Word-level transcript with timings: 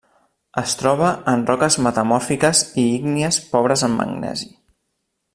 Es 0.59 0.71
troba 0.77 1.09
en 1.33 1.43
roques 1.49 1.77
metamòrfiques 1.87 2.61
i 2.85 2.89
ígnies 2.95 3.37
pobres 3.53 3.85
en 3.89 3.93
magnesi. 3.99 4.49